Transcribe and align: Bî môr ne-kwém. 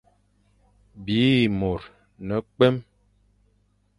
Bî 1.05 1.23
môr 1.59 1.81
ne-kwém. 2.27 2.75